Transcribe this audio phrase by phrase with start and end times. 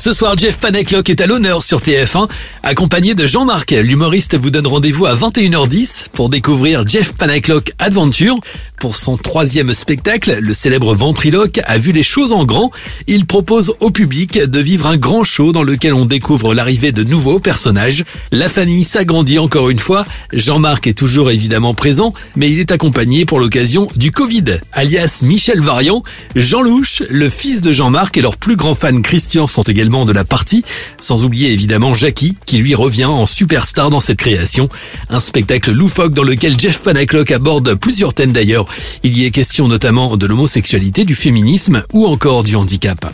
[0.00, 2.26] Ce soir, Jeff Panaclock est à l'honneur sur TF1,
[2.62, 3.72] accompagné de Jean-Marc.
[3.72, 8.40] L'humoriste vous donne rendez-vous à 21h10 pour découvrir Jeff Panaclock Adventure.
[8.78, 12.70] Pour son troisième spectacle, le célèbre ventriloque a vu les choses en grand.
[13.08, 17.04] Il propose au public de vivre un grand show dans lequel on découvre l'arrivée de
[17.04, 18.04] nouveaux personnages.
[18.32, 20.06] La famille s'agrandit encore une fois.
[20.32, 25.60] Jean-Marc est toujours évidemment présent, mais il est accompagné pour l'occasion du Covid, alias Michel
[25.60, 26.02] Variant.
[26.34, 30.12] Jean Louche, le fils de Jean-Marc et leur plus grand fan Christian sont également de
[30.12, 30.64] la partie,
[31.00, 34.68] sans oublier évidemment Jackie, qui lui revient en superstar dans cette création.
[35.08, 38.66] Un spectacle loufoque dans lequel Jeff Panaclock aborde plusieurs thèmes d'ailleurs.
[39.02, 43.04] Il y est question notamment de l'homosexualité, du féminisme ou encore du handicap.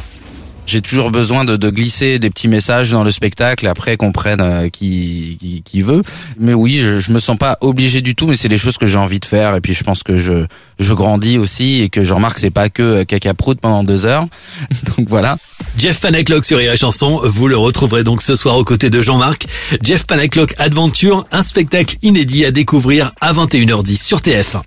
[0.66, 4.68] J'ai toujours besoin de, glisser des petits messages dans le spectacle, après qu'on prenne euh,
[4.68, 6.02] qui, qui, veut.
[6.40, 8.86] Mais oui, je, je me sens pas obligé du tout, mais c'est des choses que
[8.86, 9.54] j'ai envie de faire.
[9.54, 10.44] Et puis je pense que je,
[10.80, 14.06] grandis aussi et que je remarque que c'est pas que euh, caca prout pendant deux
[14.06, 14.26] heures.
[14.96, 15.38] donc voilà.
[15.78, 19.46] Jeff Panaclock sur Rire Chanson, vous le retrouverez donc ce soir aux côtés de Jean-Marc.
[19.82, 24.62] Jeff Panaclock Adventure, un spectacle inédit à découvrir à 21h10 sur TF1.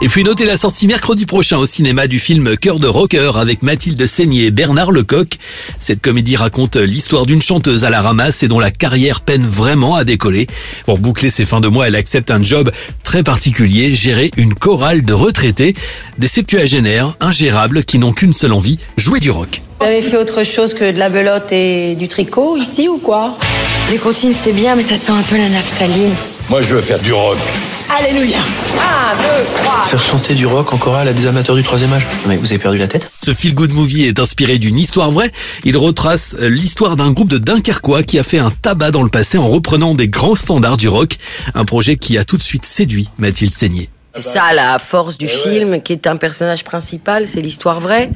[0.00, 3.62] Et puis notez la sortie mercredi prochain au cinéma du film Cœur de rocker avec
[3.62, 5.36] Mathilde Seigné et Bernard Lecoq.
[5.80, 9.96] Cette comédie raconte l'histoire d'une chanteuse à la ramasse et dont la carrière peine vraiment
[9.96, 10.46] à décoller.
[10.86, 12.70] Pour boucler ses fins de mois, elle accepte un job
[13.02, 15.74] très particulier, gérer une chorale de retraités,
[16.16, 19.60] des septuagénaires ingérables qui n'ont qu'une seule envie, jouer du rock.
[19.80, 23.38] Vous avez fait autre chose que de la belote et du tricot ici ou quoi?
[23.90, 26.12] Les comptines c'est bien mais ça sent un peu la naphtaline.
[26.50, 27.38] Moi je veux faire du rock.
[27.96, 28.38] Alléluia.
[28.38, 29.84] Un, deux, trois.
[29.84, 32.06] Faire chanter du rock en chorale à des amateurs du troisième âge.
[32.26, 33.10] Mais vous avez perdu la tête?
[33.22, 35.30] Ce feel good movie est inspiré d'une histoire vraie.
[35.64, 39.38] Il retrace l'histoire d'un groupe de Dunkerquois qui a fait un tabac dans le passé
[39.38, 41.16] en reprenant des grands standards du rock.
[41.54, 43.88] Un projet qui a tout de suite séduit Mathilde Seigné.
[44.12, 48.10] C'est ça la force du film, qui est un personnage principal, c'est l'histoire vraie.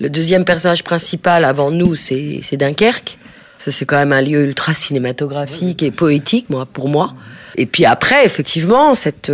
[0.00, 3.18] Le deuxième personnage principal avant nous, c'est Dunkerque.
[3.58, 7.14] Ça, c'est quand même un lieu ultra cinématographique et poétique, moi, pour moi.
[7.56, 9.32] Et puis après, effectivement, cette,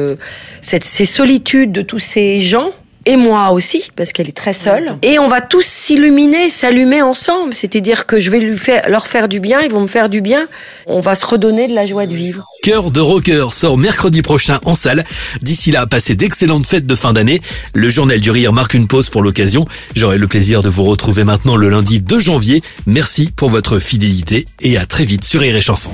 [0.60, 2.70] cette, ces solitudes de tous ces gens,
[3.06, 4.96] et moi aussi, parce qu'elle est très seule.
[5.02, 7.54] Et on va tous s'illuminer, s'allumer ensemble.
[7.54, 10.20] C'est-à-dire que je vais lui faire, leur faire du bien, ils vont me faire du
[10.20, 10.46] bien.
[10.86, 12.46] On va se redonner de la joie de vivre.
[12.62, 15.04] Cœur de rocker sort mercredi prochain en salle.
[15.40, 17.40] D'ici là, passez d'excellentes fêtes de fin d'année.
[17.74, 19.66] Le journal du rire marque une pause pour l'occasion.
[19.96, 22.62] J'aurai le plaisir de vous retrouver maintenant le lundi 2 janvier.
[22.86, 25.90] Merci pour votre fidélité et à très vite sur Rire et Chanson.